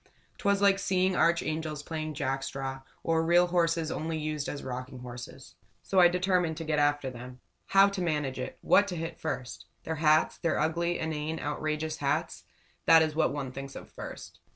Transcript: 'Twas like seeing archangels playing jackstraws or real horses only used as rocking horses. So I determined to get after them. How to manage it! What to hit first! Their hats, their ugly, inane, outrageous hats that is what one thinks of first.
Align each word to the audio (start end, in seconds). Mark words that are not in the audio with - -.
'Twas 0.39 0.63
like 0.63 0.79
seeing 0.79 1.15
archangels 1.15 1.83
playing 1.83 2.15
jackstraws 2.15 2.81
or 3.03 3.23
real 3.23 3.45
horses 3.45 3.91
only 3.91 4.17
used 4.17 4.49
as 4.49 4.63
rocking 4.63 4.97
horses. 5.01 5.53
So 5.83 5.99
I 5.99 6.07
determined 6.07 6.57
to 6.57 6.63
get 6.63 6.79
after 6.79 7.11
them. 7.11 7.39
How 7.67 7.87
to 7.89 8.01
manage 8.01 8.39
it! 8.39 8.57
What 8.61 8.87
to 8.87 8.95
hit 8.95 9.19
first! 9.19 9.67
Their 9.83 9.97
hats, 9.97 10.39
their 10.39 10.57
ugly, 10.57 10.97
inane, 10.97 11.39
outrageous 11.39 11.97
hats 11.97 12.45
that 12.87 13.03
is 13.03 13.13
what 13.15 13.31
one 13.31 13.51
thinks 13.51 13.75
of 13.75 13.91
first. 13.91 14.39